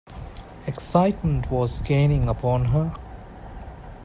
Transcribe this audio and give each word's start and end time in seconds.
Excitement 0.65 1.51
was 1.51 1.79
gaining 1.81 2.27
upon 2.27 2.65
her. 2.65 2.91